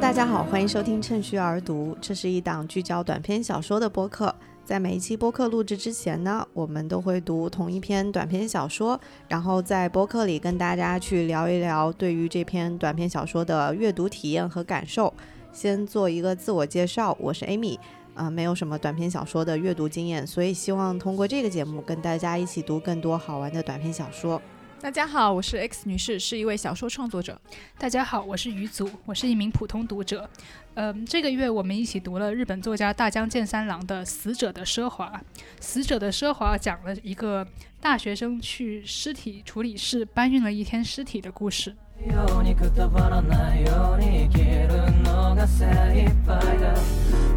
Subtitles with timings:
[0.00, 4.32] 大家好，欢迎收听趁虚而读，这是一档聚焦短篇小说的播客。
[4.64, 15.12] 在每一期播客录制之前呢，我们都会读同一篇短篇小说，然后在播客里跟大家去聊一聊对于这篇短篇小说的阅读体验和感受。
[15.52, 17.76] 先做一个自我介绍，我是 Amy，
[18.14, 24.40] 啊、没有什么短篇小说的阅读经验，所以希望通过这个节目跟大家一起读更多好玩的短篇小说。
[24.80, 27.38] 大家好，我是 X 女士，是一位小说创作者。
[27.76, 30.30] 大家好，我是鱼祖，我是一名普通读者。
[30.74, 35.06] 嗯，这个月我们一起读了日本作家大江健三郎的《死者的奢华》。
[35.60, 37.44] 《死者的奢华》讲了一个
[37.80, 41.74] 大学生去尸体处理室搬运了一天尸体的故事。
[42.05, 45.65] ようにくたばらないように生きるのが精
[46.05, 46.73] 一杯だ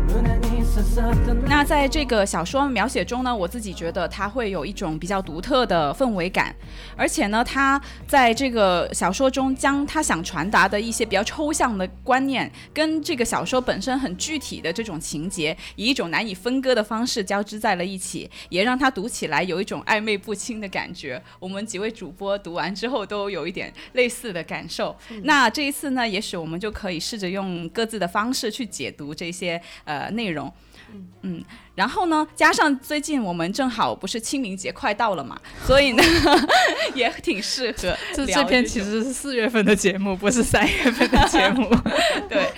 [0.09, 6.55] 胸に刺さった那在这个小说描写中呢，我自己觉得它会有一种比较独特的氛围感，
[6.97, 21.23] 而且呢，他在这个小说中将他想传达的一些比较抽象的观念，跟这个小说本身很具体的这种情节，以一种难以分割的方式交织在了一起，也让他读起来有一种暧昧不清的感觉。
[21.39, 24.94] 我们几位主播读完之后都有一点类似的 感受。
[25.24, 30.54] 那这一次呢，也许我们就可以试着用各自的方式去解读这些呃内容。
[31.22, 31.42] 嗯，
[31.74, 36.04] 然后呢，加上最近我们正好不是清明节快到了嘛，所以呢，
[36.94, 41.70] 也挺适合这聊这篇其实是四月份的节目，不是三月份的节目。
[42.28, 42.52] 对，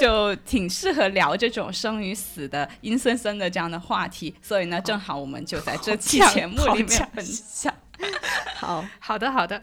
[0.00, 7.72] 就挺适合聊这种生与死的阴森森的这样的话题，所以呢，正好我们就在这期节目里面分享。
[8.56, 9.60] 好，好的，好的。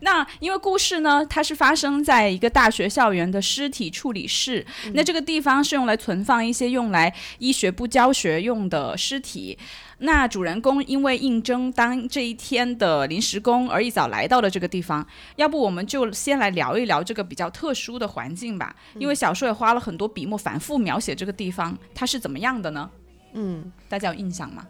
[0.00, 9.58] 那因为故事呢，它是发生在一个大学校园的尸体处理室，那这个地方是用来存放一些用来医学部教学用的尸体。
[9.98, 18.76] 那主人公因为应征当这一天的临时工而一早来到了这个地方，要不我们就先来聊一聊这个比较特殊的环境吧。
[18.98, 22.90] 因为小说也花了很多笔墨反复描写这个地方，它是怎么样的呢？
[23.32, 23.72] 嗯。
[23.88, 24.66] 大家有印象吗？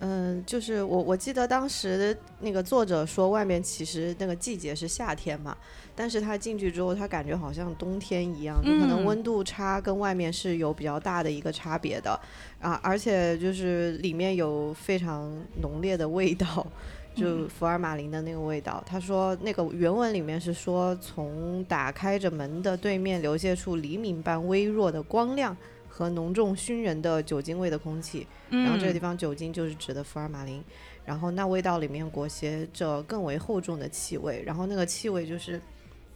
[0.00, 5.56] 嗯，就是我我记得当时那个作者说，外面其实那个季节是夏天嘛，
[5.94, 9.04] 但是他进去之后，他感觉好像冬天一样，就可能嗯。
[9.04, 12.18] 温度差跟外面是有比较大的一个差别的。
[12.60, 15.30] 啊，而且就是里面有非常
[15.62, 16.66] 浓烈的味道。
[17.12, 25.54] 就福尔马林的那个味道，他说那个原文里面是说，从打开着门的对面流泻出黎明般微弱的光亮
[26.00, 30.64] 和浓重熏人的酒精味的空气，然后这个地方酒精就是指的福尔马林，
[31.04, 35.60] 然后那味道里面裹挟着更为厚重的气味，然后那个气味就是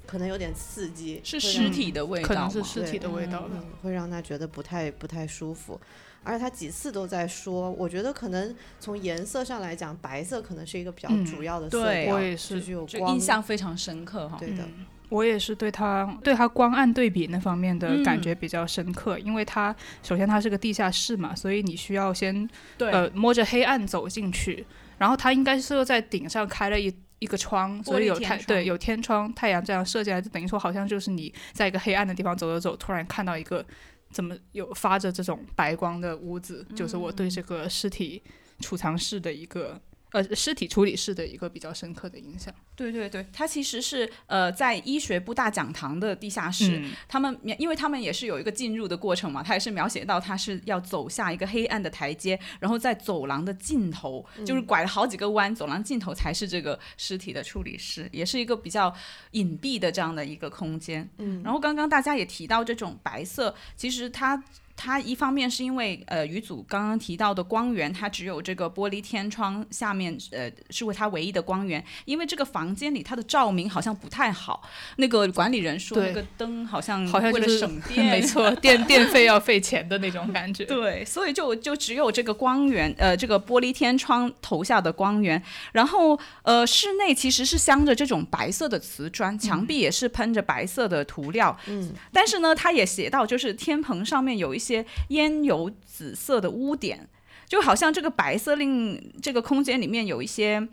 [0.06, 2.28] 可能有点刺激，是尸体的味道？
[2.28, 3.50] 可能是尸体的味道了。
[3.53, 5.78] 嗯，会让他觉得不太不太舒服。
[6.22, 14.39] 而且他几次都在说，我觉得可能从颜色上来讲，白色可能是一个比较嗯主要的色对调，我也是就有光，印象非常深刻哈。
[14.39, 18.22] 对的，嗯我也是对它对它光暗对比那方面的感嗯。
[18.22, 22.48] 觉比较深刻，因为它首先它是个地下室嘛，所以你需要先
[22.78, 24.65] 呃摸着黑暗走进去，
[24.98, 33.65] 然后它应该是在顶上开了一一个窗，所以有太对有天窗，太阳这样射进来，就等于说好像就是你在一个黑暗的地方走走走，突然看到一个
[34.10, 38.22] 怎么有发着这种白光的屋子，就是我对这个尸体
[38.60, 39.81] 储藏室的一个
[40.14, 42.54] 呃尸体处理室的一个比较深刻的影响。
[42.76, 58.94] 对对对，它其实是呃在医学部大讲堂的地下室，嗯他们描因为他们也是有一个进入的过程嘛，他也是描写到他是要走下一个黑暗的台阶，然后在走廊的尽头，就是拐了好几个弯，走廊尽头才是这个尸体的处理室，也是一个比较
[59.32, 61.08] 隐蔽的这样的一个空间。
[61.19, 64.42] 嗯，然后刚刚大家也提到这种白色，其实它。
[64.76, 74.68] 它一方面是因为呃，鱼组刚刚提到的光源，它只有这个玻璃天窗下面呃是为它唯一的光源，因为这个房间里它的照明好像不太好。
[74.96, 80.64] 那个管理人说，那个灯好像好像为了省 电，没错，电电费要费钱的那种感觉。
[80.64, 85.41] 对，所以就就只有这个光源，呃，这个玻璃天窗投下的光源，
[85.72, 97.09] 然后呃，室内其实是镶着这种白色的瓷砖，墙壁也是喷着白色的涂料，嗯，但是呢，他也写到，就是天棚上面有一些烟油紫色的污点，
[97.47, 100.66] 就好像这个白色令这个空间里面有一些。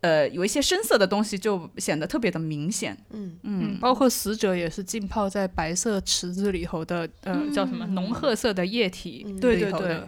[0.00, 2.96] 呃，有一些深色的东西就显得特别的明显。
[3.10, 10.00] 嗯嗯，包括死者也是浸泡在白色池子里头的，呃，叫什么浓褐色的液体嗯对对对。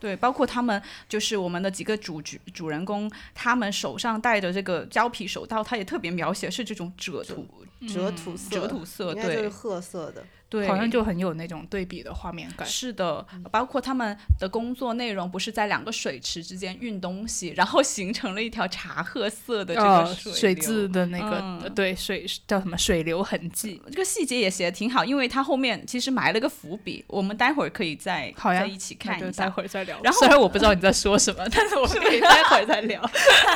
[0.00, 7.46] 对，包括他们就是我们的几个主角主人公，他们手上戴着这个胶皮手套，他也特别描写是这种褶土
[7.88, 12.66] 折土色，赭土色，对褐色的，对，好像就很有那种对比的画面感。
[12.66, 29.50] 是的，包括他们的工作内容不是在两个水池之间运东西，然后形成了一条茶褐色的这个呃，水水流渍的那个、对水叫什么水流痕迹，这个细节也写的挺好，因为他后面其实埋了个伏笔，我们待会儿可以再好呀再一起看一下。
[29.56, 29.98] 会儿再聊。
[30.02, 33.00] 然后虽然我不知道你在说什么， 但是我们可以待会儿再聊。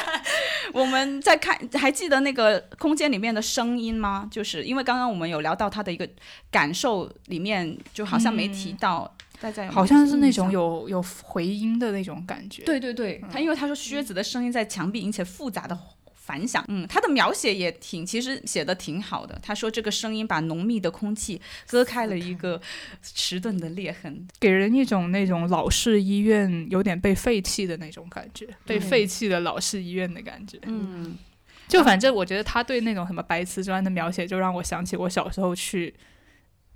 [0.72, 4.26] 我们再看，还记得那个空间里面的声音吗？
[4.31, 6.08] 就是因为刚刚我们有聊到他的一个
[6.50, 6.79] 感受，
[7.26, 12.62] 里面就好像没提到，大家有好像是那种有有回音的那种感觉。
[12.64, 15.78] 对对对，他因为他说靴子的声音在墙壁引起复杂的
[16.14, 19.36] 反响，嗯，他的描写也挺，其实写的挺好的。
[19.42, 22.60] 他说这个声音把浓密的空气割开了一个
[23.02, 30.58] 迟钝的裂痕，给人一种那种老式医院有点被废弃的那种感觉，被废弃的老式医院的感觉。
[30.66, 31.16] 嗯，
[31.66, 35.92] 就反正我觉得他对那种什么白瓷砖的描写，就让我想起我小时候去。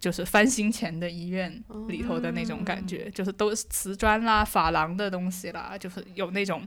[0.04, 1.50] 就是翻新前的医院
[1.88, 6.62] 里头的那种感觉，就是都是瓷砖啦、珐琅的东西啦，就是有那种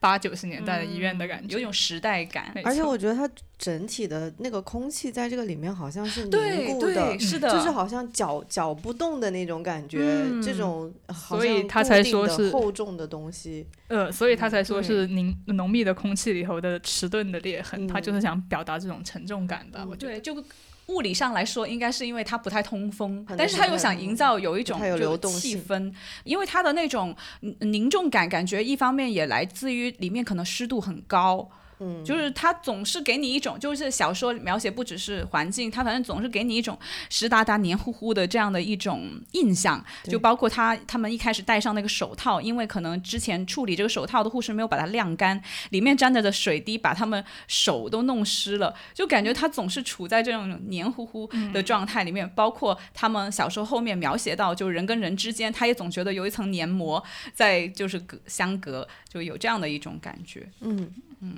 [0.00, 2.52] 八九十年代的医院的感觉，有种时代感。
[2.64, 13.64] 而且我觉得它整体的那个空气在这个里面好像是凝对固的对，，是的，就是好像搅搅不动的那种感觉，嗯这种好所以像他才说是厚重的东西。
[13.86, 19.86] 呃，所以他才说是凝浓密的空气里头的迟钝的裂痕，他嗯就是想表达这种沉重感吧。
[19.88, 20.42] 我觉得对，就
[20.86, 25.92] 物理上来说，应该是因为它不太通风但是他又想营造有一种就流动气氛，
[26.24, 31.48] 因为它的那种嗯凝重感，感觉一方面也来自于里面可能湿度很高。
[31.82, 36.78] 嗯，就是他总是给你一种，就是小说描写不只是环境，他反正总是给你一种
[37.10, 39.84] 湿哒哒、黏糊糊的这样的一种印象。
[40.04, 52.28] 就包括他他们一开始戴上那个手套，因为可能之前处理这个手套的护士没有把它晾干，里面沾着的水滴把他们手都弄湿了，就感觉他总是处在这种黏糊糊的状态里面。
[52.34, 57.02] 包括他们小说后面描写到，就人跟人之间，他也总觉得有一层黏膜
[57.34, 60.48] 在就是隔相隔，就有这样的一种感觉。
[60.60, 60.90] 嗯
[61.20, 61.36] 嗯，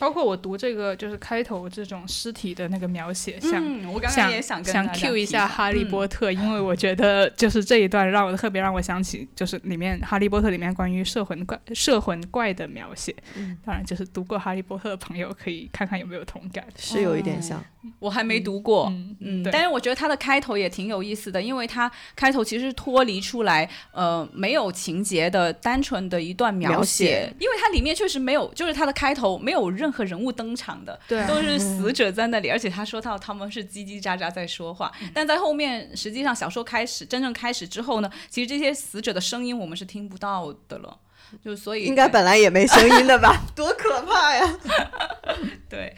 [0.00, 13.14] 包括我读这个就是开头这种尸体的那个描写，像嗯，我刚刚想也想跟想大家 cue 一下《哈利嗯波特》因为我觉得就是这一段让我特别让我想起，就是里面《哈利波特》里面关于摄魂怪、摄魂怪的描写。
[13.36, 16.64] 嗯当然，就是读过《哈利波特》的朋友可以看看有没有同感。
[16.76, 17.62] 是有一点像。
[17.98, 40.98] 我还没读过，嗯但是我觉得它的开头也挺有意思的，因为它开头其实是脱离出来，呃，没有情节的单纯的一段描描，写因为它里面确实没有，就是它的开头没有任何人物登场的，都是死者在那里，而且他说到他们是叽叽喳喳在说话，嗯但在后面实际上小说开始真正开始之后呢，其实这些死者的声音我们是听不到的了。
[41.44, 43.40] 就所以应该本来也没声音的吧？
[43.54, 44.58] 多可怕呀！
[45.70, 45.94] 对，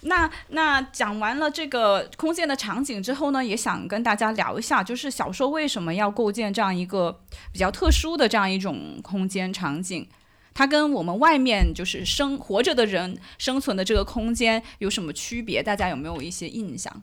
[0.00, 7.20] 那那讲完了这个空间的场景之后呢，也想跟大家聊一下，就是小说为什么要构建这样一个
[7.52, 10.08] 比较特殊的这样一种空间场景？
[10.54, 15.62] 它跟我们外面就是生活着的人生存的这个空间有什么区别？
[15.62, 17.02] 大家有没有一些印象？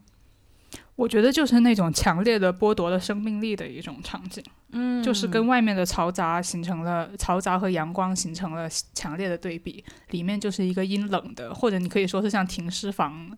[0.96, 4.44] 我觉得就是那种强烈的剥夺了生命力的一种场景，
[4.74, 13.38] 嗯，就是跟外面的嘈杂形成了嘈杂和阳光形成了强烈的对比，里面就是一个阴冷的，或者你可以说是像停尸房。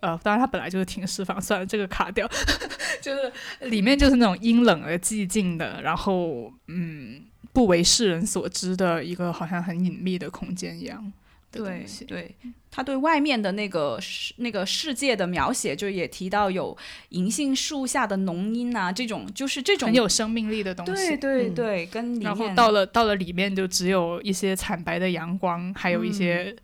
[0.00, 2.28] 呃，当然它本来就是停尸房，算了，这个卡掉，
[3.00, 3.32] 就是
[3.68, 11.12] 里面就是那种阴冷而、寂静的，然后嗯，不为世人所知的一个好像很隐秘的空间一样
[11.50, 12.04] 的对东西。
[12.06, 12.34] 对，
[12.70, 16.74] 他对外面的那个世那个世界的描写，就也提到有
[17.10, 20.92] 银杏树下的浓荫啊，这种就是这种很有生命力的东西。
[20.92, 26.56] 对对嗯对，跟里然后到了到了里面，就只有一些惨白的阳光，还有一些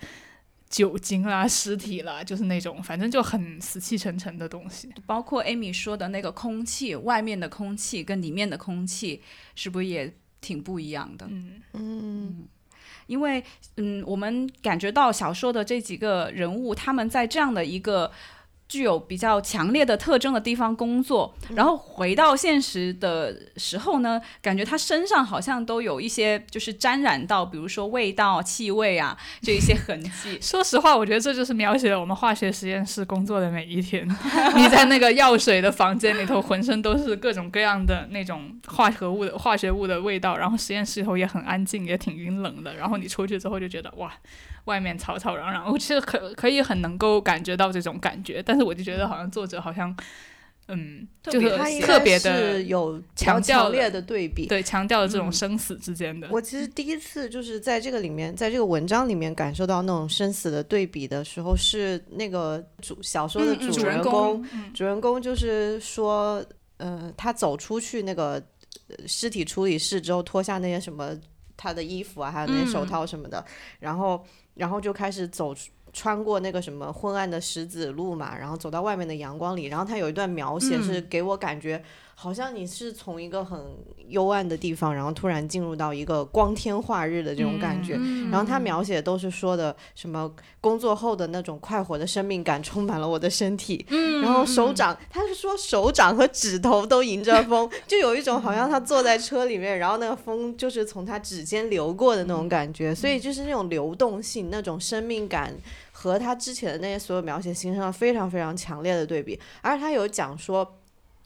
[0.70, 4.88] 酒精啦、尸体啦，就是那种反正就很死气沉沉的东西。
[5.04, 9.20] 包括艾米说的那个空气，外面的空气跟里面的空气，
[9.54, 11.26] 是不是也挺不一样的？
[11.28, 12.48] 嗯，嗯，
[13.06, 13.42] 因为，
[13.76, 18.10] 嗯，我们感觉到小说的这几个人物，他们在这样的一个
[18.68, 30.38] 具有比较强烈的特征的地方工作，然后回到现实的时候呢，感觉他身上好像都有一些就是沾染到，比如说味道、气味啊这一些痕迹。
[30.42, 34.06] 说实话，我觉得这就是描写了我们化学实验室工作的每一天。
[34.54, 42.74] 你在那个药水的房间里头，浑身都是各种各样的那种化合物的化学物的味道，然后实验室里头也很安静，也挺阴冷的。
[42.74, 44.12] 然后你出去之后就觉得哇。
[44.64, 49.96] 外面吵吵嚷嚷，我其实可可以很能够感觉到这种感觉，但是我就觉得好像作者好像，
[50.68, 54.46] 嗯，特别就是他特别的是有强强烈的对比。
[54.46, 56.28] 对强调了这种嗯生死之间的。
[56.30, 66.44] 我其实第一次就是在这个里面，在这个文章里面感受到那种生死的对比的时候，是那个主小说的嗯嗯主主人人公，嗯主人公就是说，
[66.76, 68.32] 呃，他走出去那个
[68.88, 71.16] 呃尸体处理室之后，脱下那些什么
[71.56, 73.42] 他的衣服啊，还有那些手套什么的，
[73.80, 74.22] 然后
[74.54, 75.70] 然后就开始走出。
[75.92, 81.82] 穿过那个什么昏暗的石子路嘛，然后走到外面的阳光里，然后他有一段描写是给我感觉
[82.20, 83.56] 好像你是从一个很
[84.08, 87.94] 幽暗的地方，然后突然进入到一个光天化日的这种感觉。
[88.28, 90.28] 然后他描写都是说的什么
[90.60, 93.86] 工作后的那种快活的生命感充满了我的身体，
[94.20, 105.54] 然后手掌，他是说手掌和指头都迎着风，就有一种好像他坐在车里面，然后那个风就是从他指尖流过的那种感觉，所以就是那种流动性、那种生命感。
[105.92, 110.76] 和他之前的那些所有描写形成了非常非常强烈的对比，而他有讲说，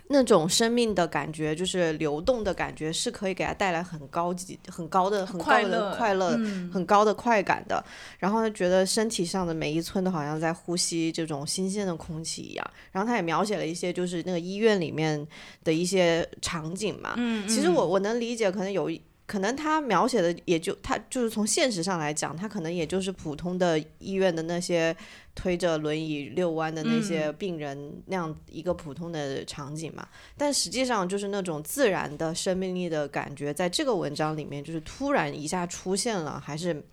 [0.08, 7.82] 那种生命的感觉，就是流动的感觉，是可以给他带来很高级、很高的、很高快乐的快乐、嗯很高的快感的。
[8.18, 12.70] 然后他觉得身体上的每一寸都好像在呼吸这种新鲜的空气一样。
[12.90, 15.26] 然后他也描写了一些就是那个医院里面
[15.64, 17.14] 的一些场景嘛。
[17.16, 19.00] 嗯，其实我我能理解，可能有一
[19.32, 24.94] 可能他描写的也就他就是从现实上来讲，他可能也就是普通的医院的那些
[25.34, 30.06] 推着轮椅遛弯的那些病人那样一个普通的场景嘛。
[30.36, 36.84] 但实际上就是那种自然的生命力的感觉，在这个文章里面就是突然一下出现了，还是。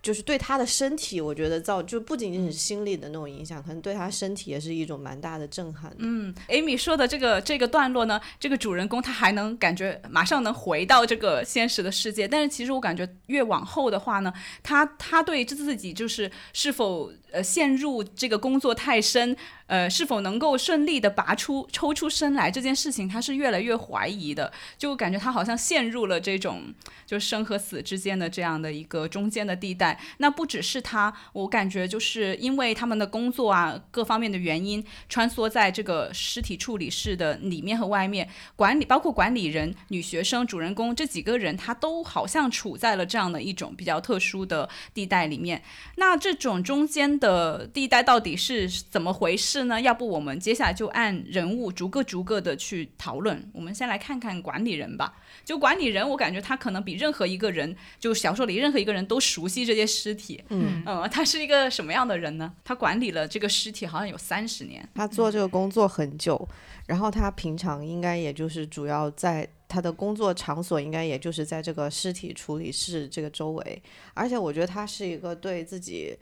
[0.00, 5.96] 就是对他的身体，我觉得造就不仅仅是心理的那种影响，可能对他身体也是一种蛮大的震撼的。
[5.98, 19.36] 嗯，Amy 说的这个这个段落呢，这个主人公他还能感觉马上能回到这个现实的世界，但是其实我感觉越往后的话呢，他他对自己就是是否呃陷入这个工作太深，
[19.68, 26.74] 呃是否能够顺利的拔出抽出身来这件事情，他是越来越怀疑的，就感觉他好像陷入了这种
[27.06, 30.00] 就生和死之间的这样的一个中间的地带。
[30.18, 45.62] 那不只是他，我感觉就是因为他们的工作啊各方面的原因，穿梭在这个尸体处理室的里面和外面，管理包括管理人、女学生、主人公这几个人，他都好像处在了这样的一种比较特殊的地带里面。
[45.96, 49.80] 那这种中间的地带到底是怎么回事呢？
[49.80, 53.50] 要不我们接下来就按人物逐个逐个的去讨论。
[53.52, 55.14] 我们先来看看管理人吧。
[55.44, 60.42] 就管理人，我感觉他可能比任何一个人，就小说里任何一个人都熟悉这些尸体。
[60.48, 62.52] 嗯，呃，他是一个什么样的人呢？
[62.64, 64.86] 他管理了这个尸体好像有三十年。
[64.94, 66.48] 他做这个工作很久，
[66.86, 73.82] 然后他平常应该也就是主要在他的工作场所，应该也就是在这个尸体处理室这个周围。
[74.14, 76.16] 而且我觉得他是一个对自己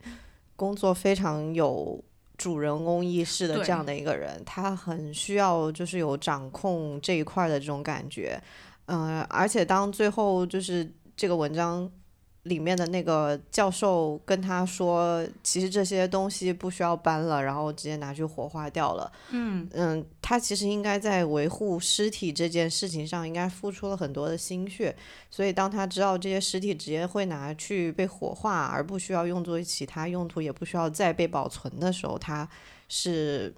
[0.55, 2.01] 工作非常有
[2.37, 8.41] 主人公意识的这样的一个人，他很需要就是有掌控这一块儿的这种感觉。
[8.85, 11.91] 嗯、而且当最后就是这个文章
[12.47, 19.11] 里面的那个教授跟他说，其实这些东西不需要搬了，然后直接拿去火化掉了。
[19.29, 24.95] 嗯嗯，他其实应该在维护尸体这件事情上，应该付出了很多的心血。
[25.29, 32.47] 所以当他知道这些尸体直接会拿去被火化，而不需要用作其他用途，也不需要再被保存的时候，他
[32.89, 33.53] 是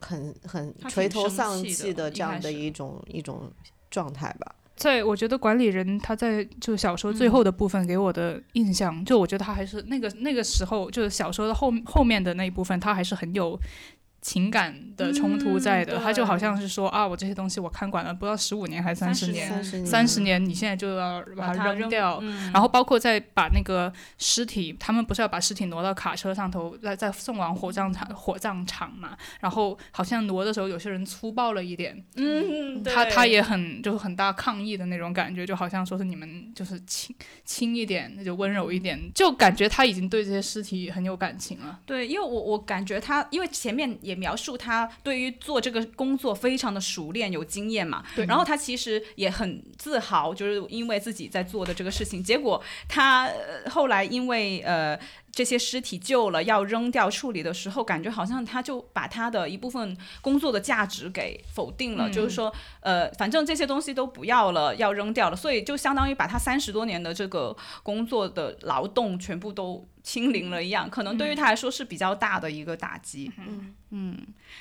[0.00, 3.50] 很很垂头丧气的这样的一种一种
[3.90, 4.54] 状态吧。
[4.78, 13.58] 在我觉得管理人他在就小说最后的部分给我的印象，就我觉得他还是那个那个时候，就是小说的后后面的那一部分，他还是很有
[14.20, 15.98] 情感的冲突在的。
[15.98, 22.18] 嗯他就好像是说啊，我这些东西我看管了不知道十五年还是三十年，三十年，年你现在就要把它它扔掉。
[22.22, 29.16] 嗯然后包括再把那个尸体，他们不是要把尸体挪到卡车上头，再再送往火葬场火葬场嘛？
[29.40, 41.80] 然后好像挪的时候，有些人粗暴了一点，嗯，他他也很就是很大抗议的那种感觉，就好像说是你们就是轻轻一点，那就温柔一点，就感觉他已经对这些尸体很有感情了。
[41.84, 54.98] 对，因为我我感觉他，因为前面也描述他对于做这个工作非常的熟练有经验嘛，对然后他其实也很自豪，就是因为自己在做的这个事情，结果他、呃后来因为呃。
[55.30, 73.30] 这些尸体旧了要扔掉处理的时候，感觉好像他就把他的一部分工作的价值给否定了，嗯就是说，呃，反正这些东西都不要了，要扔掉了，所以就相当于把他三十多年的这个工作的劳动全部都清零了一样，可能对于他来说是比较大的一个打击。
[73.38, 74.18] 嗯嗯，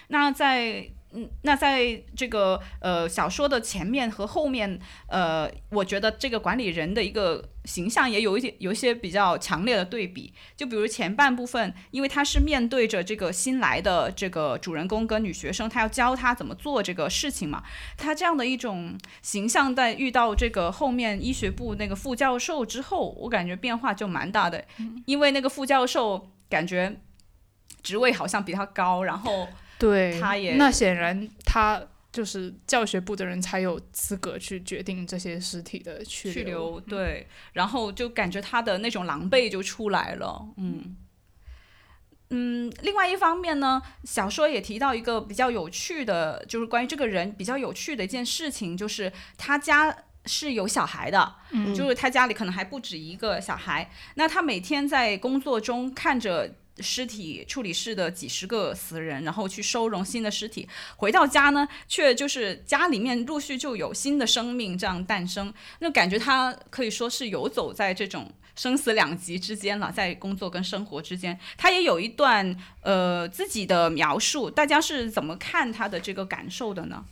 [0.10, 10.32] 那在嗯，那在这个呃小说的前面和后面，呃，我觉得这个管理人的一个形象也有一点有一些比较强烈的对比。
[10.56, 17.64] 就比如前半部分，因为他是面对着这个新来的这个主人公跟女学生，他要教他怎么做这个事情嘛，
[17.98, 24.64] 他这样的一种形象，在遇到这个后面医学部那个副教授之后，我感觉变化就蛮大的，
[25.08, 26.96] 因为那个副教授感觉
[27.82, 29.48] 职位好像比他高，然后
[29.79, 31.81] 对，他也那显然他
[32.12, 36.72] 就是教学部的人才有资格去决定这些尸体的去去留。
[36.72, 40.96] 留，对，然后就感觉他的那种狼狈就出来了，嗯。
[42.29, 53.89] 嗯，另外一方面呢，小说也提到一个比较有趣的，就是关于这个人比较有趣的一件事情，就是他家是有小孩的，嗯就是他家里可能还不止一个小孩。
[54.15, 60.67] 那他每天在工作中看着尸体处理室的几十个死人，然后去收容新的尸体，
[60.98, 68.31] 回到家呢，却就是家里面陆续就有新的生命这样诞生，那感觉他可以说是游走在这种。
[68.55, 77.05] 生死两极之间了，在工作跟生活之间，他也有一段呃自己的描述，大家是怎么看他的这个感受的呢？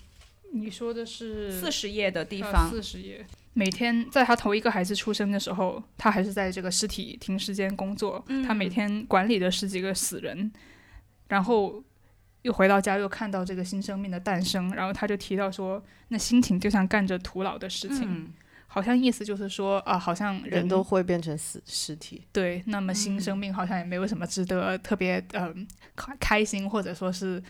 [0.54, 3.24] 你说的是四十页的地呃方，四十页。
[3.58, 8.22] 每天在他头一个孩子出生的时候，他还是在这个尸体停尸间工作。
[8.28, 10.52] 嗯他每天管理着十几个死人，
[11.30, 11.82] 然后
[12.42, 18.34] 又回到家，又看到这个新生命的诞生，然后他就提到说，那心情就像干着徒劳的事情，嗯
[18.68, 22.22] 好像意思就是说啊，好像人人都会变成死尸体。
[22.34, 27.42] 对，那么新嗯生命好像也没有什么值得特别嗯、开开心或者说是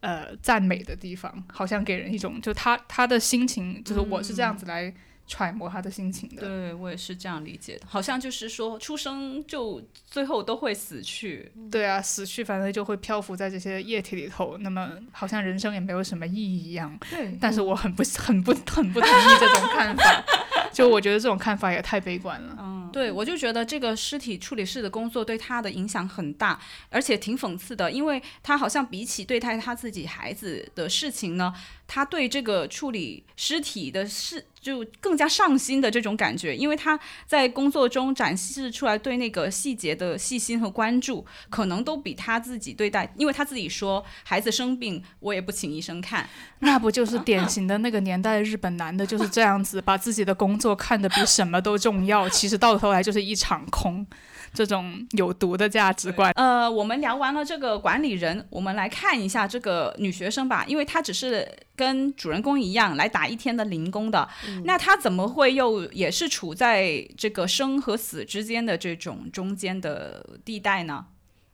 [0.00, 4.94] 呃赞美的地方，好像给人一种就他他的心情，就是我是这样子来
[5.26, 6.42] 揣摩他的心情的。
[6.42, 16.98] 对我也是这样理解的，好像就是说出生就最后都会死去，对啊，死去反正就会漂浮在这些液体里头，那么好像人生也没有什么意义一样。
[17.10, 20.24] 对但是我很不很不很不同意这种看法，
[20.72, 22.56] 就我觉得这种看法也太悲观了。
[22.58, 26.60] 嗯，对，我就觉得这个尸体处理室的工作对他的影响很大，
[26.90, 31.54] 而且挺讽刺的，因为他好像比起对待他自己孩子的事情呢，
[31.86, 46.28] 他对这个处理尸体的事就更加上心的这种感觉，因为他在工作中展示出来对那个细节的细心和关注，可能都比他自己对待，因为他自己说孩子生病，我也不请医生看，
[46.60, 54.06] 那不就是 典型的那个年代的日本男的就是这样子，把自己的工作看得比什么都重要，其实到头来就是一场空，
[54.52, 56.32] 这种有毒的价值观。
[56.36, 64.28] 呃，我们聊完了这个管理人，我们来看一下这个女学生吧，因为她只是跟主人公一样来打一天的零工的，
[64.64, 71.06] 那她怎么会又也是处在这个生和死之间的这种中间的地带呢？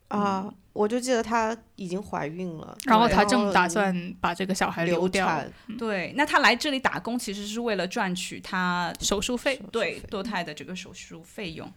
[0.09, 9.61] 啊，我就记得她已经怀孕了，然后她正打算把这个小孩流掉，流产，对，那她来这里打工其实是为了赚取她手术费。
[9.71, 11.67] 对堕胎的这个手术费用。
[11.67, 11.73] 嗯，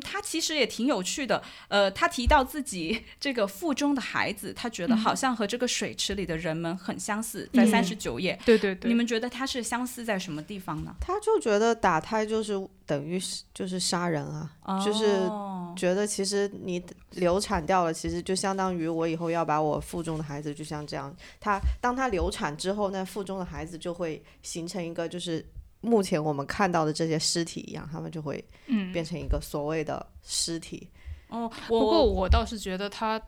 [0.00, 1.42] 他其实也挺有趣的。
[1.68, 8.38] 呃，他提到自己 这个腹中的孩子，他觉得好像和这个水池里的人们很相似，在嗯三十九页。
[8.44, 10.94] 对对对，你们觉得他是相似在什么地方呢？
[11.00, 25.44] 他就觉得打胎就是等于是就是杀人啊，就是哦觉得其实你流产掉了，其实就相当于我以后要把我腹中的孩子就像这样，他当他流产之后，那腹中的孩子就会形成一个就是
[25.80, 30.88] 目前我们看到的这些尸体一样，他们就会嗯，变成一个所谓的尸体。
[31.28, 33.20] 哦，不过我我倒是觉得他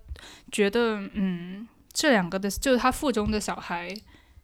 [0.53, 3.95] 觉得，嗯，这两个的，就是他腹中的小孩。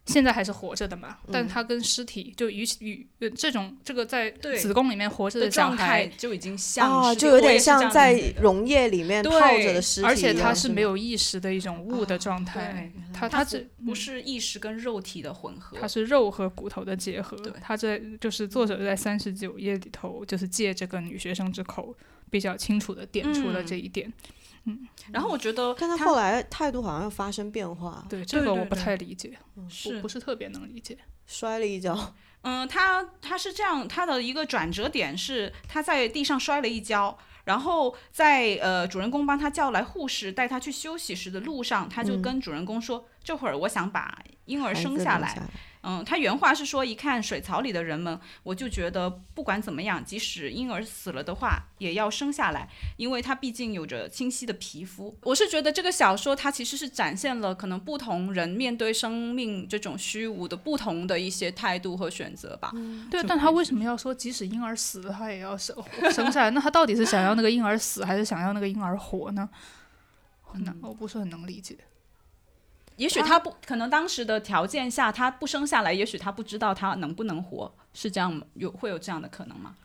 [0.05, 15.75] 现在还是活着的嘛，但嗯他跟尸体就与与呃这种这个在子宫里面活着的状态，就已经像啊，就有点像在溶液里面泡着的尸体，而且他是没有意识的一种物的状态对，他它只不是意识跟肉体的混合。
[15.81, 17.51] 它是肉和骨头的结合对。
[17.61, 21.95] 他在就是作者在三十九页里头，就是借这个女学生之口，
[22.29, 23.65] 比较清楚的点出了嗯。
[23.65, 24.13] 这一点。
[25.11, 29.37] 然后我觉得但他后来态度好像发生变化，对这个我不太理解，
[29.69, 30.97] 是我不是特别能理解。
[31.25, 32.13] 摔了一跤，
[32.43, 45.29] 嗯，他他是这样，他的一个转折点是他在地上摔了一跤，然后在呃主人公帮他叫来护士带他去休息时的路上，他就嗯跟主人公说：“这会儿我想把婴儿生下来。
[45.29, 45.49] 下来。
[45.87, 52.67] 嗯，他原话是说：“一看水槽里的人们，我就觉得不管怎么样，即使婴儿死了的话，也要生下来，
[52.97, 62.71] 因为他毕竟有着清晰的皮肤。”我是觉得这个小说它其实是展现了可能不同人面对生命这种虚无的不同的一些态度和选择吧。
[63.11, 65.75] 对，但他为什么要说即使婴儿死了，他也要生
[66.11, 66.49] 生下来？
[66.49, 69.47] 那他到底是想要那个婴儿死，还是想要那个婴儿活呢？
[70.41, 71.77] 很难，我不是很能理解。
[72.97, 78.45] 也许他不可能当时的条件下他不生下来，也许他不知道他能不能活，是这样吗？
[78.53, 79.75] 有会有这样的可能吗？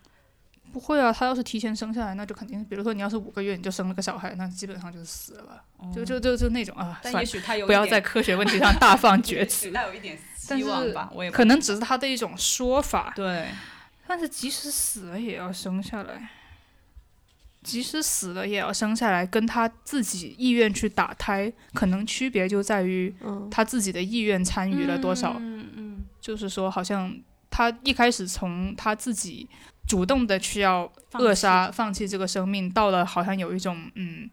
[0.72, 5.64] 不会啊，他要是提前生下来，那就肯定，比如说你要是五个月你就生了个小孩，那基本上就是死了吧？
[5.92, 9.70] 就就就就那种啊，但也许他有不要在科学问题上大放厥词。
[9.74, 13.48] 那有一点希望吧，我也可能只是他的一种说法，对。
[14.06, 16.30] 但是即使死了也要生下来。
[17.62, 25.36] 即使死了也要生下来，跟他自己意愿去打胎，可能区别就在于嗯，他自己的意愿参与了多少。
[25.38, 27.14] 嗯嗯就是说，好像
[27.50, 29.48] 他一开始从他自己
[29.86, 34.30] 主动的去要扼杀、放弃这个生命，到了好像有一种嗯，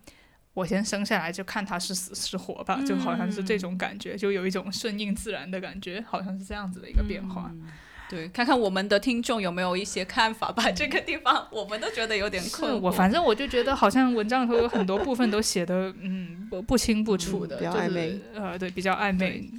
[0.53, 7.51] 我先生下来就看他是死是活吧，就好像是这种感觉，就有一种顺应自然的感觉，好像是这样子的一个变化。
[7.53, 7.67] 嗯
[8.09, 10.71] 对，看看我们的听众有没有一些看法吧。
[10.71, 12.79] 这个地方我们都觉得有点困惑。
[12.79, 19.49] 我反正我就觉得好像文章里头有很多部分都写的嗯不不清不楚的，嗯比较就是暧昧呃对比较暧昧。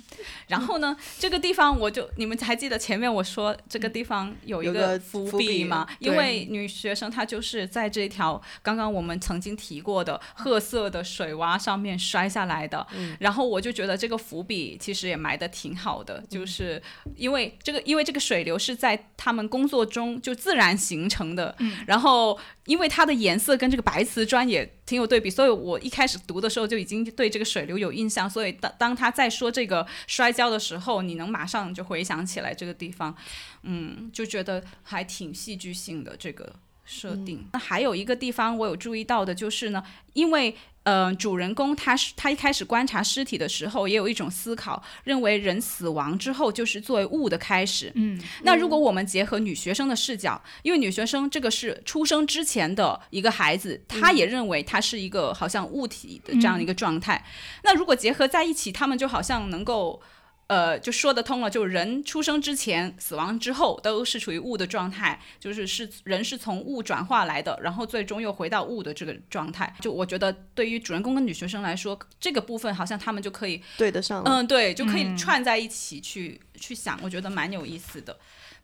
[0.47, 5.87] 然后呢，这个地方我就你们还记得前面我说这个地方有一个个伏伏笔吗？
[5.99, 12.87] 因为女学生她就是在这条刚刚我们曾经提过的褐色的水洼上面摔下来的。
[12.95, 16.81] 嗯然后我就觉得这个伏笔其实也埋的挺好的，就是
[17.17, 21.77] 因为这个因为这个水流是在他们工作中就自然形成的，嗯。
[21.87, 33.15] 然后因为它的颜色跟这个白瓷砖也挺有对比，所以我一开始读的时候就已经对这个水流有印象，所以当当他在说这个摔跤的时候，你能马上就回想起来这个地方，
[33.63, 36.55] 嗯，就觉得还挺戏剧性的这个
[36.89, 37.47] 设定。
[37.53, 47.93] 那还有一个地方我有注意到的就是呢，因为呃，主人公他是他一开始观察尸体的时候，也有一种思考，认为人死亡之后就是作为物的开始。
[47.95, 57.23] 嗯，那如果我们结合女学生的视角，因为女学生这个是出生之前的一个孩子，她也认为她是一个好像物体的这样的一个状态。
[57.65, 60.01] 那如果结合在一起，他们就好像能够。
[60.49, 69.75] 呃，就说得通了，就人出生之前、死亡之后都是处于物的状态，就是是人是从物转化来的，然后最终又回到物的这个状态。
[69.81, 74.31] 就我觉得，对于主人公跟女学生来说，这个部分好像他们就可以对得上了。
[74.31, 78.17] 嗯，对，就可以嗯串在一起去、去想，我觉得蛮有意思的。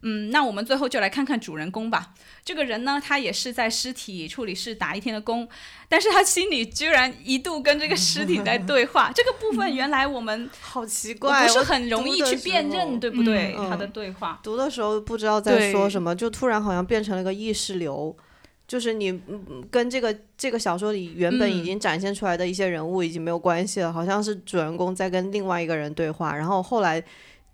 [0.07, 2.12] 嗯，那我们最后就来看看主人公吧。
[2.45, 5.49] 这个人呢，他也是在尸体处理室打一天的工，
[5.88, 9.11] 但是他心里居然一度跟这个尸体在对话。
[9.14, 13.55] 这个部分原来我们好奇怪不怪，是很容易去辨认，对不对？
[13.59, 14.38] 嗯他的对话。
[14.43, 18.14] 读的时候不知道在说什么，就突然好像变成了个意识流，
[18.69, 19.19] 就是你
[19.71, 27.03] 跟这个这个小说里原本已嗯经展现出来的一些人物已经没有关系了，好像是主人公在跟另外一个人对话，然后后来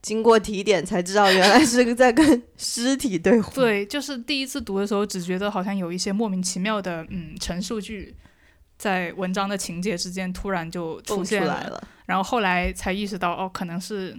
[0.03, 3.53] 经过提点才知道原来是在跟尸体对话。
[3.55, 8.15] 对，就是第一次读的时候，只觉得好像有一些莫名其妙的嗯陈述句，
[8.81, 14.17] 在文章的情节之间突然就出现来了，然后后来才意识到，哦，可能是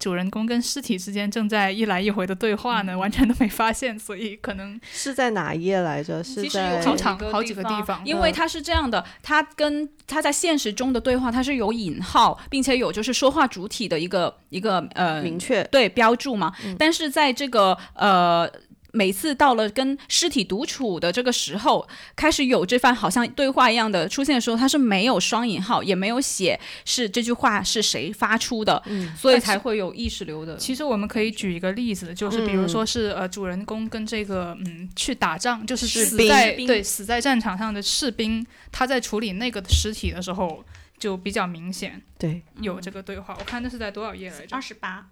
[0.00, 6.24] 主人公跟尸体之间正在一来一回的对话呢，完全都没发现，所以可能 是在哪一页来着？
[6.24, 16.52] 是其实有在经好几个常好几个地方嗯因为他是这样的，他跟他在现实中的对话，他是有引号，并且有就是说话主体的一个一个呃明确对标注嘛。
[16.64, 18.50] 嗯但是在这个呃。
[18.92, 30.56] 每次到了跟尸体独处的这个时候，开始有这番好像对话一样的出现的时候，他是没有双引号，也没有写是这句话是谁发出的，嗯所以才会有意识流的。
[30.56, 40.64] 其实我们可以举一个例子，就是比如嗯说是呃主人公跟这个嗯去打仗，就是士兵死在对死在战场上的士兵，他在处理那个尸体的时候
[40.98, 43.36] 就比较明显对，有这个对话。
[43.38, 44.60] 我看那是在多少页来着二？
[44.60, 45.06] 十八，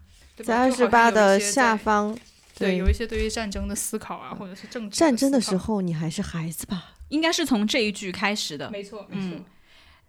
[0.45, 2.17] 在二十八的下方，
[2.59, 6.95] 对，有一些对于战争的思考啊，或者是政治战争的，时候你还是孩子吧？
[7.09, 8.71] 应该是从这一句开始的。
[8.71, 9.45] 没错，没嗯错。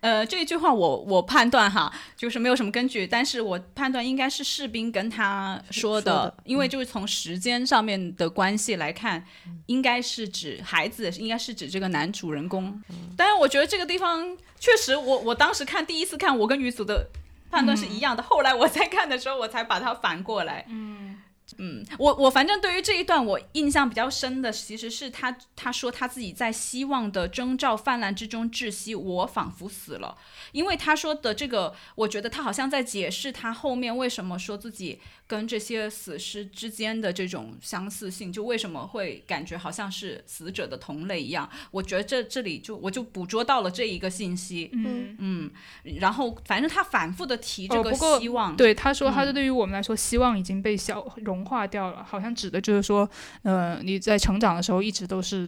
[0.01, 9.25] 呃，这一句话我我判断哈，就是没有什么根据，但是我判断应该是士兵跟他说的，说的因为就是从时间上面的关系来看，
[9.65, 12.81] 应该是指孩子，应该是指这个男主人公。
[13.17, 17.09] 但是我觉得这个地方确实我，我当时看第一次看，我跟女主的
[17.51, 20.65] 判断是一样的，后来我在看的时候，我才把它反过来。
[20.69, 21.08] 嗯
[21.57, 30.17] 嗯，我我反正对于这一段我印象比较深的，其实是他他说他自己在希望的征兆泛滥之中窒息，我仿佛死了。
[30.51, 41.47] 因为他说的这个，我觉得他好像在解释他后面为什么说自己跟这些死尸之间的这种相似性，就为什么会感觉好像是死者的同类一样。
[41.69, 45.51] 我觉得这这里就我就捕捉到了这一个信息，嗯，嗯，
[45.99, 53.07] 然后反正他反复的提这个希望，对，他说他嗯是对于我们来说，希望已经被消融化掉了，好像指的就是说，
[53.43, 55.47] 呃，你在成长的时候一直都是。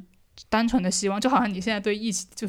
[0.49, 2.47] 单纯的希望，就好像你现在对疫情，就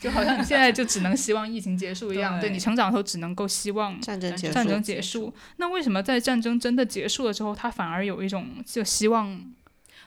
[0.00, 5.32] 就好像你现在就只能希望疫情结束一样， 对对你成长的时候只能够希望战争结束，战争结结束。
[5.56, 9.52] 那为什么在战争真的结束了之后，他反而有一种就希望？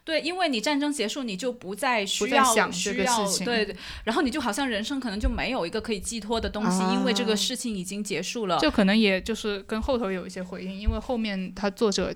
[0.03, 8.59] 对，因为你战争结束，你就不再需要想这个事情对对，然后你就好像人生可能就没有一个可以寄托的东西，因为这啊个事情已经结束了。
[8.59, 12.13] 就可能也就是跟后头有一些回应，因为后面他作者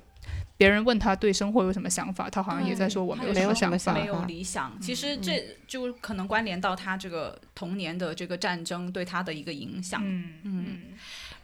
[0.60, 3.94] 别人问他对生活有什么想法，他好像也在说我没有想法。
[3.94, 4.78] 没有理想。
[4.82, 10.02] 其实这就可能关联到他这个童年的这个战争对他的一个影响。
[10.04, 10.78] 嗯嗯嗯，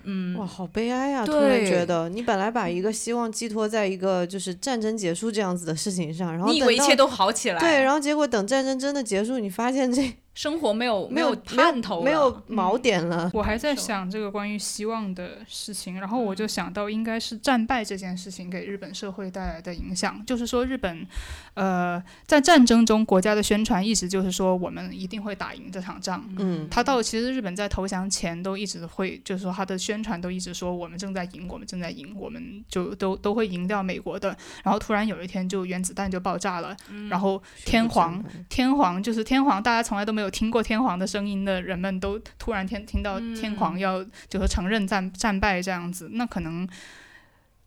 [0.03, 1.25] 嗯，哇，好悲哀啊！
[1.25, 13.31] 突然觉得，你本来把一个希望寄托在一个就是战争结束这样子的事情上，然后等到你以为一切都好起来，对，然后结果等战争真的结束，你发现这生活没有没有有盼头了，没有锚点了。
[13.33, 21.07] 我还在想这个关于希望的事情，然后我就想到应该是战败这件事情给日本社会带来的影响，就是说日本，
[21.53, 26.23] 呃，在战争中国家的宣传一直就是说我们一定会打赢这场仗。
[26.37, 34.35] 嗯，他到其实日本在投降前都一直会，就是说他的宣传都一直说我们正在赢，我们正在赢，我们就都都会赢掉美国的。
[34.63, 36.75] 然后突然有一天就原子弹就爆炸了，
[37.09, 46.67] 然后天皇天皇就是天皇，大家从来都没有听过天皇的声音的人们都突然听听到天皇要就是承认战战败这样子，那可能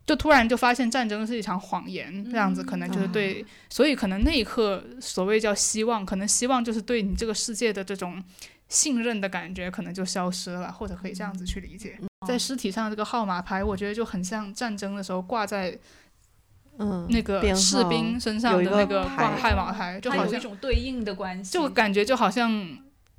[0.05, 8.23] 就突然就发现战争是一场谎言，这样子可能就是对，所以可能那一刻所谓叫希望，可能希望就是对你这个世界的这种
[8.67, 11.99] 信任的感觉可能就消失了，或者可以这样子去理解。
[12.27, 15.77] 在尸体上的这个号码牌，我觉得就很像战争的时候挂在
[16.79, 22.49] 嗯，那个士兵身上的那个牌号码牌，就好像一种对应的关系，就感觉就好像，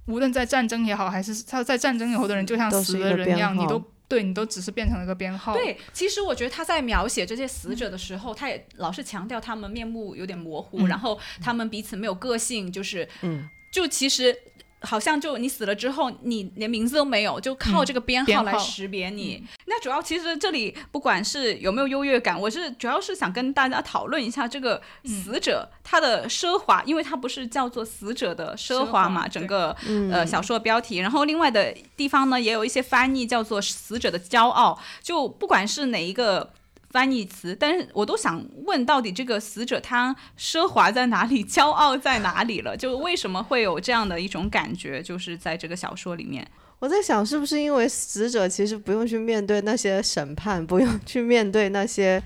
[0.06, 5.54] 无论在战争也好，还是他在战争以后的人，就像死的人一样，你都对你都只是变成了个编号。
[5.54, 14.34] 对，其实我觉得他在描写这些死者的时候，他也老是强调他们面目有点模糊，嗯然后他们彼此没有个性，就是，嗯就其实。
[14.82, 19.44] 好像就你死了之后，你连名字都没有，就靠嗯这个编编号号来识别你。
[19.66, 30.98] 那主要其实这里不管是有没有优越感，我是主要是想跟大家讨论一下这个死者、他的奢华，因为他不是叫做死者的奢华嘛，华整个嗯呃小说的标题。
[30.98, 36.50] 然后另外的地方呢，也有一些翻译叫做死者的骄傲，就不管是哪一个。
[36.90, 42.76] 翻译词，但是我都想问，到底这个死者他奢华在哪里，骄傲在哪里了？
[42.76, 46.46] 就为什么会有这样的一种感觉，就是在这个小说里面，
[46.80, 52.20] 我在想，是不是因为死者其实不用去面对那些审判，不用去面对那些，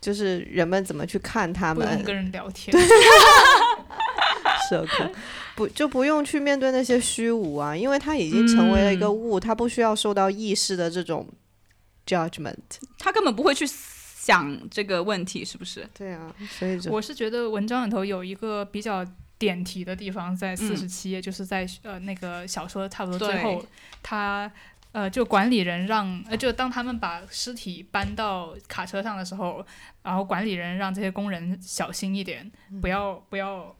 [0.00, 2.74] 就是人们怎么去看他们，跟人聊天。
[4.70, 5.12] 社恐，
[5.56, 11.28] 不就不用去面对那些虚无啊，因为他已经成为了一个物，他不需要受到意识的这种
[12.06, 12.54] judgment。
[12.98, 13.66] 他根本不会去
[14.24, 15.86] 想这个问题，是不是？
[15.92, 19.04] 对啊，所以就我是觉得文章里头有一个比较
[19.38, 23.62] 点题的地方，在四嗯十七页，就是在呃那个小说差不多最后，
[24.02, 24.50] 他
[24.92, 29.64] 呃就管理人让呃就当他们把尸体搬到卡车上的时候，
[30.02, 33.76] 然后管理人让这些工人小心一点，不要不要。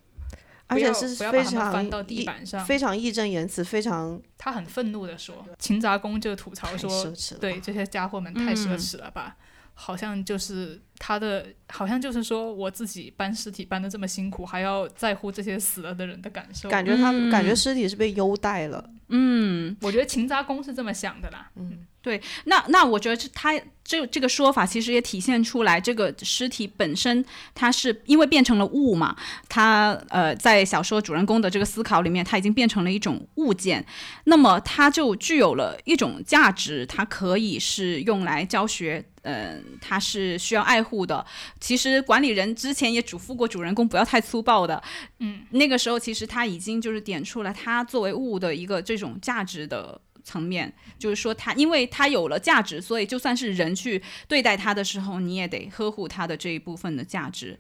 [0.67, 7.13] 而且是非常把他们翻到地板上，非常义正言辞，非常他很愤怒的说，勤杂工就吐槽说。
[7.39, 9.37] 对这些家伙们太奢嗯侈了吧？
[9.75, 16.69] 好像就是他的，好像就是说我自己搬尸体搬的这么辛苦，还要在乎这些死了的人的感受。
[16.71, 18.89] 感觉他们、感觉嗯尸体是被优待了。
[19.09, 21.51] 嗯，我觉得勤杂工是这么想的啦。
[21.57, 23.53] 嗯，对那那我觉得这他
[23.85, 27.23] 这这个说法其实也体现出来，这个尸体本身
[27.55, 29.15] 它是因为变成了物嘛，
[29.49, 33.85] 它呃在小说主人公的这个思考里面，它已经变成了一种物件，
[34.25, 39.05] 那么它就具有了一种价值，它可以是用来教学。
[39.25, 41.25] 嗯，它是需要爱护的。
[41.61, 44.83] 其实管理人之前也嘱咐过主人公不要太粗暴的。
[45.19, 57.59] 嗯，那个时候其实他已经就是点出了他作为物的一个这种价值的层面，就是说它因为它有了价值，所以就算是人去对待它的时候，你也得呵护它的这一部分的价值。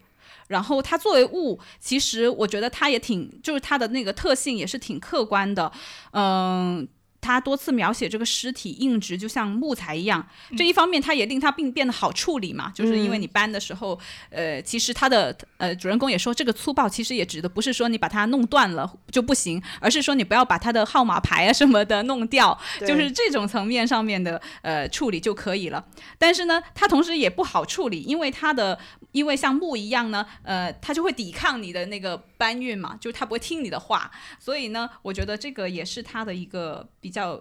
[0.48, 5.72] 然后它作为物，其实我觉得它也挺，就是它的那个特性也是挺客观的，
[6.12, 6.86] 嗯。
[7.24, 10.24] 他多次描写这个尸体硬直，就像木材一样。
[10.58, 25.82] 这一方面，它也令它并变得好处理嘛，就是因为你搬的时候，呃，其实他的呃主人公也说，这个粗暴其实也指的不是说你把它弄断了就不行，而是说你不要把它的号码牌啊什么的弄掉，就是这种层面上面的呃处理就可以了。
[26.18, 28.78] 但是呢，它同时也不好处理，因为它的
[29.14, 37.40] 因为像木一样呢，呃，它就会抵抗你的那个搬运嘛，就它不会听你的话，所以呢，我觉得这个也是它的一个比较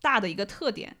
[0.00, 0.96] 大的一个特点。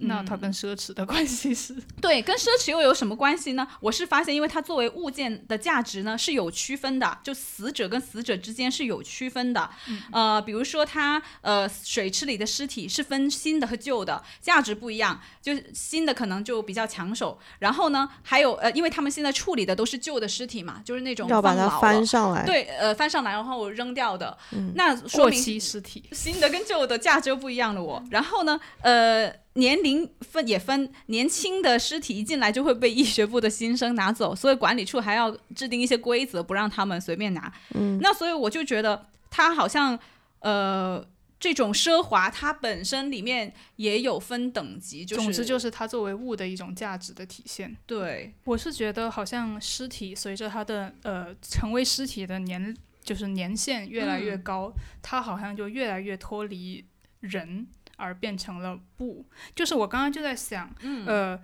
[0.00, 1.74] 那它跟奢侈的关系是？
[2.00, 3.66] 对，跟奢侈又有什么关系呢？
[3.80, 9.68] 我是发现，因为它作为物件的价值呢是有区分的，就死者跟死者之间是有区分的。
[10.12, 17.38] 呃，比如说它呃水池里的尸体是分新的和旧的，价值不一样，就是新的可能就比较抢手。
[17.58, 22.44] 然后呢，还有呃，因为他们现在处理的都是旧的尸体嘛，就是那种要把它翻上来。
[22.44, 28.02] 对，呃，翻上来然后扔掉的，嗯那说期尸体，新的跟旧的价值又不一样了我。
[28.10, 37.52] 然后呢，呃，年龄分也分，年轻的尸体一进来就会被医学部的新生拿走，所以管理处还要制定一些规则，不让他们随便拿。
[37.74, 39.98] 嗯，那所以我就觉得它好像
[40.40, 41.04] 呃。
[41.40, 47.76] 这种奢华，它本身里面也有分等级，就是总之就是它作为物的一种价值的体现。
[47.84, 56.82] 对，我是觉得好像尸体随着它的呃成为尸体的年就是年限越来越嗯高，它好像就越来越脱离
[57.20, 59.24] 人，而变成了不。
[59.54, 61.40] 就是我刚刚就在想，嗯呃，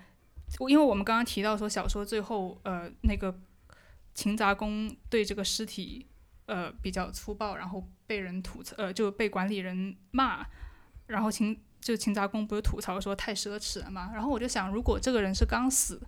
[0.59, 3.39] 我因为我们刚刚提到说小说最后呃那个
[4.15, 6.07] 勤杂工对这个尸体
[6.47, 10.47] 呃比较粗暴，然后被人吐槽，呃就被管理人骂，
[11.07, 16.01] 然后勤就勤杂工不是吐槽说太奢侈了嘛，然后我就想，如果这个人是刚死，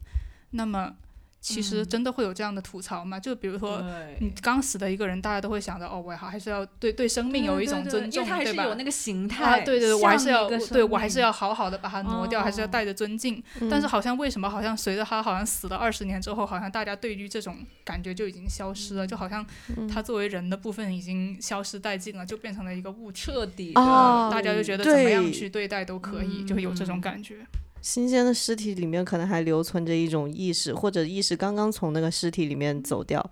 [0.51, 0.97] 那么
[1.43, 3.21] 其实嗯真的会有这样的吐槽吗？
[3.21, 3.85] 就比如说。
[4.21, 8.63] 你刚死的一个人，大家都会想到哦，我还是要对对生命有一种尊重，因为它还对吧？
[8.63, 13.43] 是有那个形态，啊，对对对，我还是要对我还是要好好的把它挪掉，还是要哦带着尊敬。
[13.61, 19.45] 嗯但是好像为什么好像随着他好像死了二十年之后，好像大家对于这种感觉就已经消失了，就好像
[19.77, 23.11] 嗯他作为人的部分已经消失殆尽了，就变成了一个物。
[23.13, 27.37] 彻底的，哦大家就觉得怎么样去对待都可以，就会有这种嗯感觉。
[27.83, 33.23] 新鲜的尸体里面可能还留存着一种意识，或者意识刚刚从那个尸体里面走掉。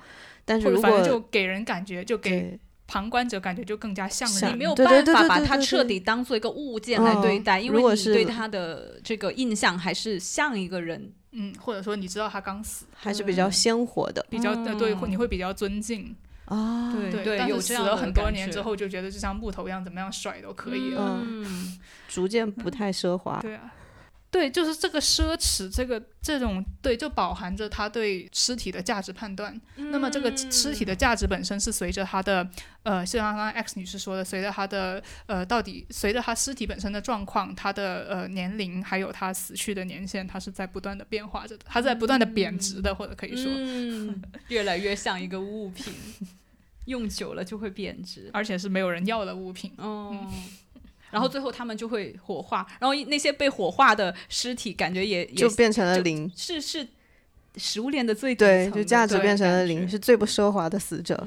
[0.44, 4.50] 但是如或者反正就给人感觉，就给旁观者感觉就更加像了。
[4.50, 11.12] 你没有办法把它彻底当做一个物件来对嗯待，因如果是为你对他的这个印象还是像一个人。
[11.32, 16.12] 嗯，或者说你知道他刚死，还是比较鲜活的比较呃对，你会比较尊敬。
[16.46, 16.92] 啊。
[16.92, 21.22] 对对，但有是死了这样的很多年之后，就觉得就像木头一样，怎么样甩都可以了。
[21.24, 23.38] 嗯，逐渐不太奢华。
[23.40, 23.72] 对啊，
[24.30, 29.60] 对，就是这个奢侈，这个这种对，就饱含着他对尸体的价值判断。
[29.76, 32.48] 那么这个尸体的价值本身是随着他的
[32.84, 43.50] 呃，就像刚刚 X 女士说的，随着他的呃，到底随着他尸体本身的状况，他的呃年龄，还有他死去的年限，它是在不断的变化着的，它在不断的贬值的，或者可以说。
[43.52, 45.92] 嗯，越来越像一个物品，
[46.84, 48.30] 用久了就会贬值。
[48.32, 50.32] 而且是没有人要的物品，哦。
[51.10, 56.86] 然后最后他们就会火化，然后那些被火化的尸体感觉也也就变成了零，是是
[57.56, 61.26] 食物链的最底对，层的就价值变成了零，是最不奢华的死者。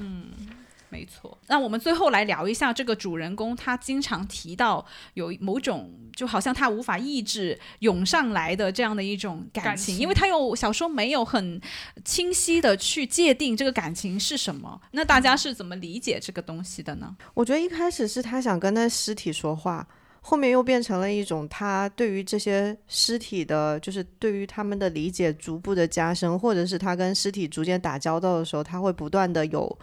[0.94, 11.60] 没错，那我们最后来聊一下这个主人公，他经常提到有某种就好像他无法抑制涌上来的这样的一种感感情，情因为他有小说没有很
[12.04, 14.80] 清晰的去界定这个感情是什么。
[14.92, 17.16] 那大家是怎么理解这个东西的呢？
[17.34, 19.84] 我觉得一开始是他想跟那尸体说话，
[20.20, 29.78] 后面又变成了一种他对于这些尸体的，就是对于他们的理解逐步的加深，或者是他跟尸体逐渐打交道的时候，他会不断的有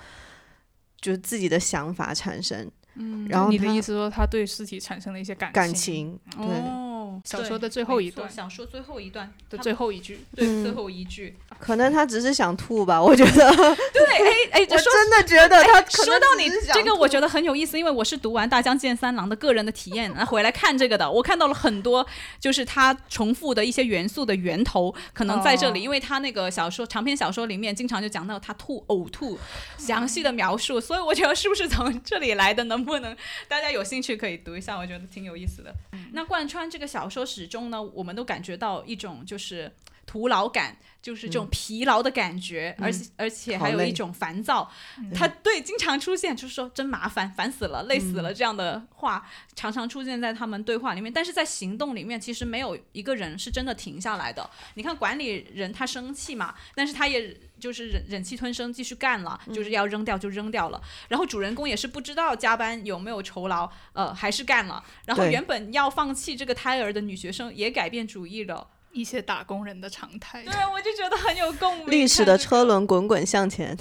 [1.01, 2.69] 就是自己的想法产生。
[2.95, 6.19] 嗯，然后你的意思说他对尸体产生了一些感感情。
[6.35, 6.90] 情，对，哦，
[7.23, 22.05] 对小说的最后一段想说最后一段的最后一句，对、嗯最后一句，可能他只是想吐吧，我觉得，对，哎 哎，我真的觉得他说到你这个，我觉得很有意思，因为我是读完大江健三郎的个人的体验，然后回来看这个的，我看到了很多
[22.39, 29.37] 就是他重复的一些元素的源头，可能在这里，哦因为他那个小说长篇小说里面经常就讲到他吐呕吐，
[29.77, 32.63] 详细的描述，所以我觉得是不是从这里来的？
[32.65, 33.15] 能不能
[33.47, 34.77] 大家有兴趣可以读一下？
[34.77, 35.73] 我觉得挺有意思的。
[36.13, 39.71] 那贯穿这个小小说始终呢，我们都感觉到一种就是
[40.05, 44.69] 徒劳感，就是这种疲劳的感觉，而且而且还有一种烦躁。
[45.13, 51.11] 他对经常出现，就是说真麻烦，烦死了，累死了这样的话，常常出现在他们对话里面。
[51.11, 54.49] 但是在行动里面，其实没有一个人是真的停下来的。
[54.73, 60.81] 你看管理人他生气嘛，但是他也就是忍忍气吞声继续干了，就是要扔掉就扔掉了。
[61.07, 64.83] 然后主人公也是不知道加班有没有酬劳，呃，还是干了。
[65.05, 68.67] 然后原本要放弃这个胎儿的女学生也改变主意了。
[68.91, 70.43] 一些打工人的常态。
[70.43, 71.91] 对，我就觉得很有共鸣。
[71.91, 73.77] 历史的车轮滚滚向前。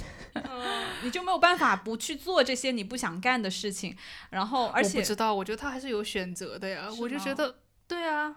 [1.03, 3.93] 你就没有办法不去做这些你不想干的事情，
[4.29, 6.87] 然后而我且不知道，我觉得他还是有选择的呀。
[6.99, 8.33] 我就觉得，对啊，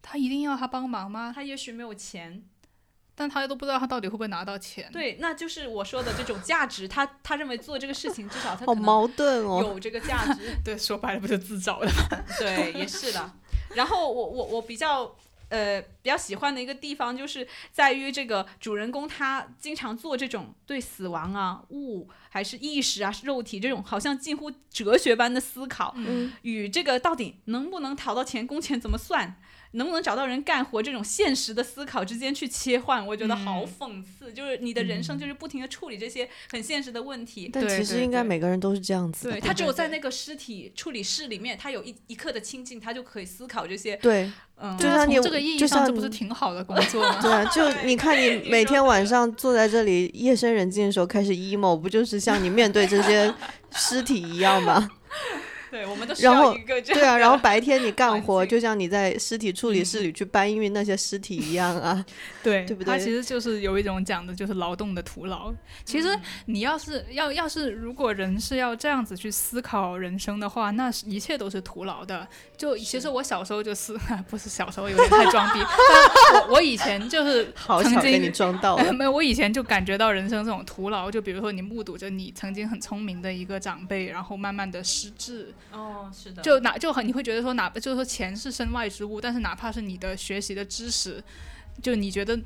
[0.00, 1.32] 他一定要他帮忙吗？
[1.34, 2.42] 他也许没有钱，
[3.14, 4.88] 但他都不知道他到底会不会拿到钱。
[4.90, 9.60] 对，那就是我说的这种价值，他他认为做这个事情至少他好矛盾哦。
[9.62, 11.92] 有这个价值， 对，说白了不就自找的吗？
[12.38, 13.30] 对，也是的。
[13.74, 15.14] 然后我我我比较。
[15.48, 29.40] 呃，比较喜欢的一个地方就是在于这个主人公他经常做这种对死亡啊、物还是意识啊、肉体这种好像近乎哲学般的思考，嗯，与这个到底能不能讨到钱、工钱怎么算，
[29.76, 34.32] 能不能找到人干活这种现实的思考之间去切换，我觉得好讽刺。
[34.32, 37.48] 就是你的人生就是不停的处理这些很现实的问题。
[37.52, 39.46] 但其实应该每个人都是这样子的对吧。
[39.46, 43.96] 他只有在那个尸体处理室里面，他有一一刻的清静，他就可以思考这些。
[43.96, 47.18] 对嗯，对啊，就像你从这个意义上，就像这不是挺好的工作吗？
[47.22, 53.32] 对啊，就 你看你你每天晚上坐在这里夜深人静的时候开始 emo，不就是像你面对这些
[53.72, 54.90] 尸体一样吗？
[55.70, 62.04] 对，我们都需要一个这样对啊，然后白天你干活，就像你在尸体处理室里去搬运那些尸体一样啊。
[62.42, 65.52] 对，对不对它其实就是有一种讲的就是劳动的徒劳。
[65.84, 72.26] 其实你要是要要是如果人是要这样子去思考人生的话，那是一切都是徒劳的。
[72.56, 73.92] 就其实我小时候就是
[74.30, 75.60] 不是小时候有点太装逼，
[76.32, 78.92] 但 我我以前就是好曾经巧给你装到了。
[78.92, 91.22] 没有，我以前就感觉到人生这种徒劳，就比如说你目睹着你曾经很聪明的一个长辈，然后慢慢的失智，哦，是的，就哪就很你会觉得说哪就是说钱是身外之物，但是哪怕是你的学习的知识，
[91.82, 92.38] 就你觉得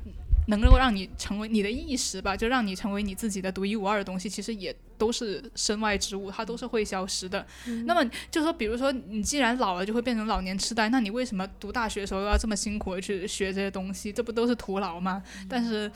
[0.47, 7.45] 能够让你成为你的意识吧，就让你成为你自己的独一无二的东西，其实也都是身外之物，它都是会消失的。
[7.85, 14.11] 那么就说，比如说你既然老了就会变成老年痴呆，那你为什么读大学的时候要这么辛苦的去学这些东西？
[14.11, 15.23] 这不都是徒劳吗？
[15.47, 15.91] 但是。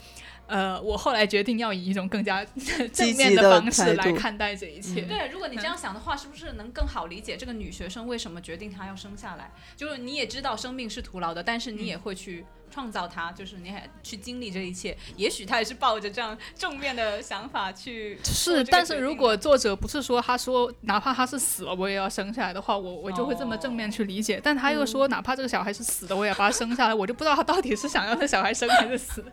[0.46, 2.44] 呃，我后来决定要以一种更加
[2.92, 5.02] 正面极的方式来看待这一切。
[5.02, 9.50] 对，如果你这样想的话，是不是能更好理解这个女学生为什么决定她要生下来？
[9.76, 14.96] 就是你也知道生命是徒劳的，但是你也会去创造它，就是你还去经历这一切。
[15.16, 24.40] 也许她也是抱着这样正面的想法去是，但是如果作者不是说他说哪怕他是死了我也要生下来的话，我我就会这么正面去理解。
[24.42, 29.24] 但他又说哪怕这个小孩是死的，我也把他生下来，我就不知道他到底是想要这小孩生还是死，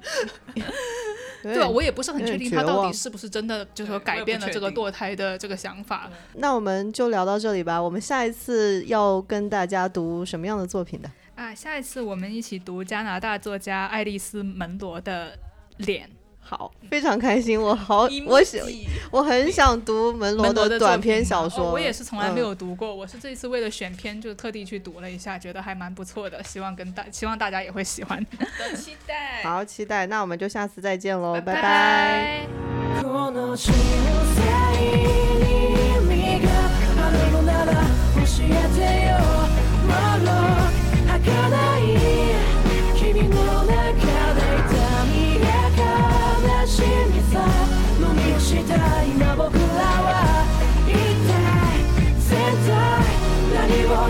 [1.41, 1.67] 对吧？
[1.67, 6.09] 我也不是很确定他到底是不是真的就是说改变了这个堕胎的这个想法。
[6.35, 7.81] 那我们就聊到这里吧。
[7.81, 11.11] 我们下一次要跟大家读什么样的作品的？
[11.35, 15.31] 啊，下一次我们一起读加拿大作家爱丽丝·门罗的
[15.85, 16.07] 《脸》。
[16.43, 21.71] 好，非常开心，我好，我喜，我很想读门罗的短篇小说。
[21.71, 28.23] 我也是从来没有读过，我是这次为了选片就特地去读了一下，觉得还蛮不错的，希望跟大，希望大家也会喜欢。
[28.75, 32.47] 期待，好期待，那我们就下次再见喽，拜拜。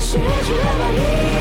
[0.04, 1.33] 失去了意义。